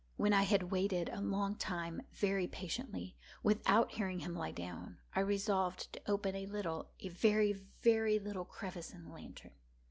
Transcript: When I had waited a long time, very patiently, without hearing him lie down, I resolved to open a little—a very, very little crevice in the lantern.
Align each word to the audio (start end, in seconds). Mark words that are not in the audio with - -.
When 0.17 0.33
I 0.33 0.41
had 0.41 0.71
waited 0.71 1.09
a 1.09 1.21
long 1.21 1.53
time, 1.53 2.01
very 2.11 2.47
patiently, 2.47 3.15
without 3.43 3.91
hearing 3.91 4.17
him 4.21 4.33
lie 4.33 4.49
down, 4.49 4.97
I 5.15 5.19
resolved 5.19 5.93
to 5.93 6.01
open 6.11 6.35
a 6.35 6.47
little—a 6.47 7.09
very, 7.09 7.53
very 7.83 8.17
little 8.17 8.45
crevice 8.45 8.95
in 8.95 9.03
the 9.03 9.11
lantern. 9.11 9.51